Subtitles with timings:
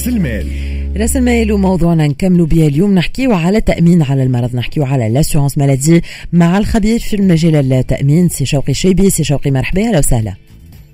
[0.00, 0.46] رأس المال.
[0.96, 2.94] رأس المال وموضوعنا نكملوا به اليوم.
[2.94, 4.56] نحكيو على تأمين على المرض.
[4.56, 9.10] نحكيو على l'assurance maladie مع الخبير في المجال التأمين سي شوقي شيبي.
[9.10, 9.88] سي شوقي مرحبا.
[9.88, 10.34] أهلا وسهلا.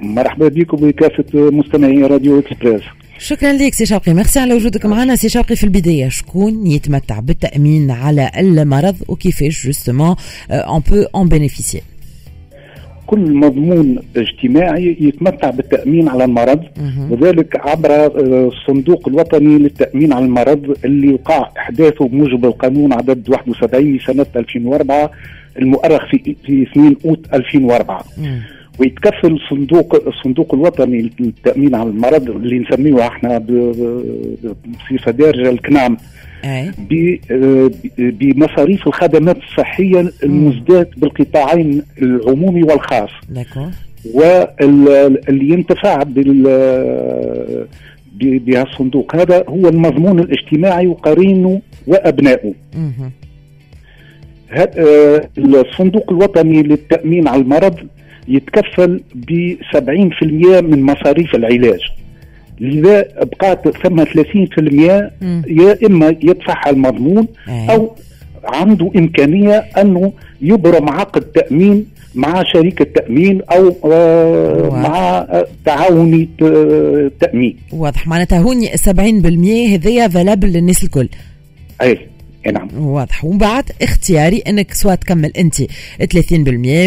[0.01, 2.83] مرحبا بكم بكافة مستمعي راديو إكسبريس.
[3.19, 4.15] شكرا لك سي شوقي.
[4.15, 6.09] ميرسي على وجودك معنا سي شوقي في البداية.
[6.09, 10.17] شكون يتمتع بالتأمين على المرض؟ وكيفاش justement
[10.51, 11.83] on peut en bénéficier
[13.07, 16.61] كل مضمون اجتماعي يتمتع بالتأمين على المرض
[17.11, 18.11] وذلك عبر آه،
[18.49, 25.11] الصندوق الوطني للتأمين على المرض اللي وقع أحداثه بموجب القانون عدد 71 لسنه 2004
[25.59, 28.05] المؤرخ في في 2 أوت 2004
[28.79, 35.97] ويتكفل الصندوق الصندوق الوطني للتأمين على المرض اللي نسميه إحنا بصفه دارجه الكنام
[36.45, 36.73] أي.
[37.99, 43.11] بمصاريف الخدمات الصحية المزداد بالقطاعين العمومي والخاص.
[44.15, 47.67] واللي ينتفع بال
[48.21, 52.53] بهالصندوق هذا هو المضمون الاجتماعي وقرينه وأبنائه.
[54.53, 57.77] آه، الصندوق الوطني للتأمين على المرض
[58.29, 59.81] يتكفل ب 70%
[60.63, 61.81] من مصاريف العلاج
[62.61, 65.43] لذا بقات ثم 30% مم.
[65.49, 67.71] يا إما يدفعها المضمون أي.
[67.75, 67.97] أو
[68.45, 74.89] عنده إمكانية أنه يبرم عقد تأمين مع شركه تامين أو آه، واضح.
[74.89, 81.09] مع آه، تعاوني ت- تأمين واضح معناتها هوني 70% هذيا فالابل للناس الكل
[81.83, 81.99] اي
[82.53, 85.65] نعم واضح ومن بعد اختياري إنك سواء تكمل أنت 30%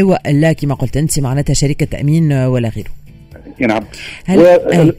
[0.04, 2.90] وإلا كما قلت أنت معناتها شركة تأمين ولا غيره
[3.60, 3.84] نعم
[4.26, 4.92] هل- و-.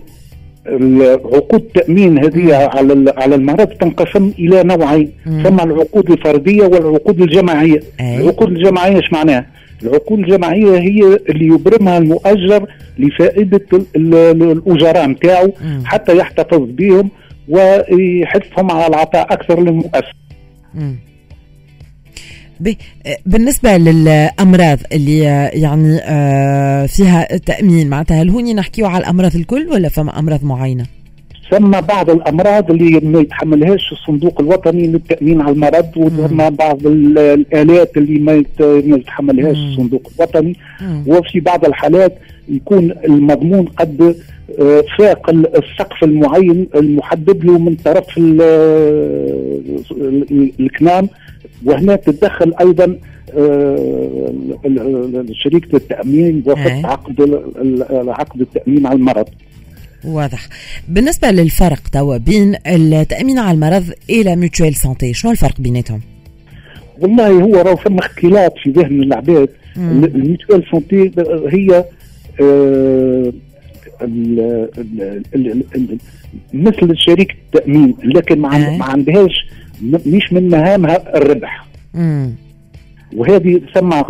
[0.66, 5.12] العقود التأمين هذه على على المرض تنقسم إلى نوعين.
[5.24, 8.16] ثم العقود الفردية والعقود الجماعية أي.
[8.20, 9.46] العقود الجماعية إيش معناها؟
[9.82, 12.66] العقود الجماعية هي اللي يبرمها المؤجر
[12.98, 15.52] لفائدة ال- ال- الأجراء نتاعو.
[15.84, 17.10] حتى يحتفظ بهم
[17.48, 20.19] ويحثهم على العطاء أكثر للمؤسسة
[20.74, 20.96] مم.
[23.26, 25.18] بالنسبة للأمراض اللي
[25.54, 30.86] يعني آه، فيها تأمين معناتها هل هوني نحكيو على الأمراض الكل ولا فما أمراض معينة؟
[31.50, 37.96] ثم بعض الأمراض اللي ما يتحملهاش الصندوق الوطني للتأمين على المرض وثم بعض ال- الآلات
[37.96, 39.56] اللي ما يت- ما يتحملهاش.
[39.56, 41.04] الصندوق الوطني مم.
[41.06, 44.16] وفي بعض الحالات يكون المضمون قد
[44.98, 48.42] فاق ال- السقف المعين المحدد له من طرف ال-
[50.30, 51.08] ال- الكنام
[51.64, 52.98] وهنا تتدخل أيضا
[53.34, 56.42] آه، شركه التأمين.
[56.46, 59.26] وفق عقد ال- ال- عقد التأمين على المرض
[60.04, 60.48] واضح
[60.88, 66.00] بالنسبة للفرق توا بين التأمين على المرض و la mutuelle santé شنو الفرق بيناتهم؟
[67.00, 70.04] والله هو راه ثم اختلاط في ذهن العباد مم.
[70.04, 71.10] ال- ال mutuelle santé
[71.48, 71.84] هي
[72.42, 73.32] آه،
[76.54, 78.76] مثل شركه التأمين لكن ما آه.
[78.76, 79.46] ما عندهاش
[80.06, 82.30] مش من مهامها الربح مم.
[83.16, 84.02] وهذه تسمى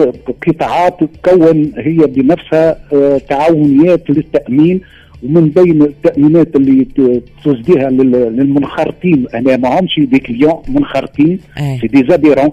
[0.46, 4.80] قطاعات تكون هي بنفسها آه، تعاونيات للتأمين
[5.22, 6.86] ومن بين التأمينات اللي
[7.44, 11.78] تسديها لل- للمنخرطين أنا ما همش des clients منخرطين أي.
[11.80, 12.50] c'est des adhérents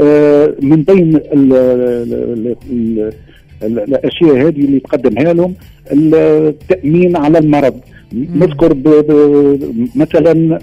[0.00, 3.12] آه، من بين ال ال ال ال
[3.62, 5.54] الأشياء هذه اللي تقدمها لهم
[5.92, 7.74] التأمين على المرض.
[8.12, 8.72] نذكر
[9.96, 10.58] مثلا.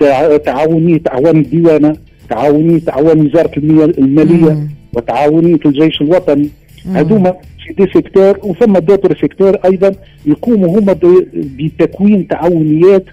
[0.00, 1.96] تع- تعاونيه اعوان الديوانة
[2.30, 3.50] تعاونيه اعوان وزارة
[3.98, 4.68] المالية.
[4.92, 6.48] وتعاونيه الجيش الوطني.
[6.86, 7.34] هذوما
[7.66, 9.92] في des secteurs وثم d'autres secteurs أيضا
[10.26, 10.96] يقوموا هما
[11.34, 13.04] بتكوين تعاونيات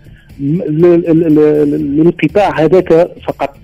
[1.19, 3.55] للقطاع هذاك فقط.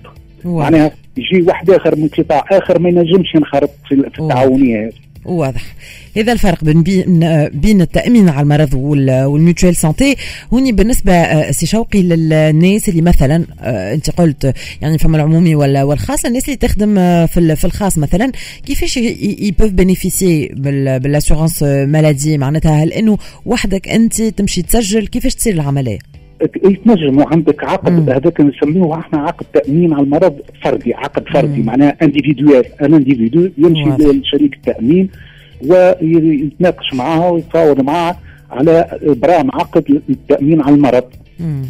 [0.44, 4.92] معناها يجي واحد آخر من قطاع آخر ما ينجمش ينخرط في في التعاونية هذه.
[5.26, 5.62] واضح.
[6.16, 10.16] هذا الفرق بين بين بين التأمين على المرض وال- وال mutuelle santé
[10.52, 15.82] هوني بالنسبة آه، سي شوقي للناس اللي مثلا آه، أنت قلت يعني فما العمومي ولا
[15.84, 18.32] والخاص الناس اللي تخدم آه، في في الخاص مثلا
[18.66, 20.46] كيفاش ils peuvent bénéficier
[20.98, 25.98] بال assurance maladie؟ معناتها هل إنه وحدك أنت تمشي تسجل؟ كيفاش تصير العملية؟
[26.64, 28.10] يتنجموا عندك عقد.
[28.10, 30.34] هذاك نسميوه إحنا عقد تأمين على المرض
[30.64, 31.66] فردي عقد فردي مم.
[31.66, 34.06] معناها individuel un individu يمشي واضح.
[34.06, 35.08] لشركة التأمين
[35.68, 41.04] ويتناقش معها ويتفاوض معها على إبرام عقد التامين على المرض
[41.40, 41.62] مم.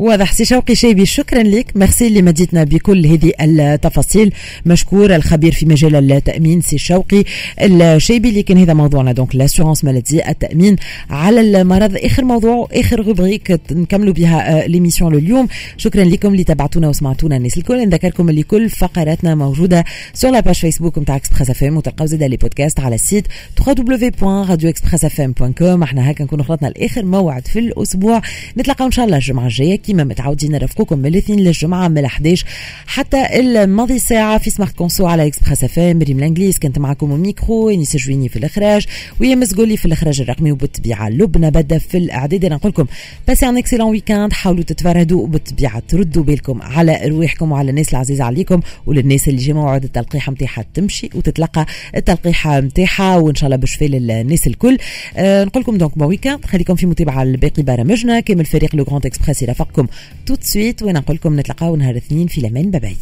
[0.00, 1.76] واضح سي شوقي شيبي شكرا لك.
[1.76, 4.32] ميرسي اللي مديتنا بكل هذه التفاصيل.
[4.66, 7.24] مشكور الخبير في مجال التأمين سي شوقي.
[7.60, 10.76] الشيبي لكن هذا موضوعنا donc l'assurance maladie التأمين
[11.10, 11.96] على المرض.
[11.96, 17.36] آخر موضوع آخر rubrique نكملوا بها l'émission لليوم شكرا لكم اللي تابعتونا وسمعتونا.
[17.36, 22.06] الناس الكل نذكركم اللي كل فقراتنا موجودة sur la page Facebook نتاع Express FM وتلقاو
[22.06, 23.26] زادة les podcasts على ال site
[23.60, 28.22] www.radioexpressfm.com إحنا هكا نكونوا خلطنا لآخر موعد في الأسبوع.
[28.58, 29.89] نتلاقاو إن شاء الله الجمعة الجاية.
[29.90, 32.46] كيما متعودين نرافقوكم من الاثنين للجمعة من 11
[32.86, 36.58] حتى الماضي ساعة في Smart Conso على Express FM ريم الإنجليز.
[36.58, 38.86] كنت معكم الميكرو انيس جويني في الإخراج.
[39.20, 42.44] ويا مسقولي في الإخراج الرقمي وبالطبيعه لبنى بدأ في الإعداد.
[42.44, 42.86] أنا نقول لكم
[43.28, 48.60] passez un excellent week-end حاولوا تتفرهدوا وبالطبيعه تردوا بالكم على رواحكم وعلى الناس العزيزة عليكم
[48.86, 51.66] وللناس اللي جا موعد التلقيحه نتاعها تمشي وتتلقى
[51.96, 54.78] التلقيحة نتاعها وإن شاء الله بشفاء للناس الكل.
[55.16, 58.20] أه نقول لكم donc bon week-end خليكم في متابعة لباقي برامجنا.
[58.20, 59.86] كامل فريق Le Grand Express يرافقكم
[60.26, 62.96] توت سويت وأنا نقول لكم نتلقاو نهار الاثنين في الامان باي